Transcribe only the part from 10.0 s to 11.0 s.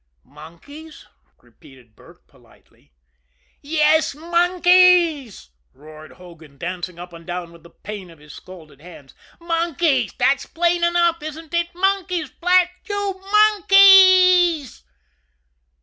that's plain